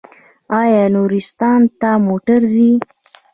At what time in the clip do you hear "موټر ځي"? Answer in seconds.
2.07-2.71